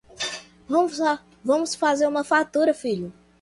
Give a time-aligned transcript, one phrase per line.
[1.43, 3.13] Vamos fazer uma fatura, filho!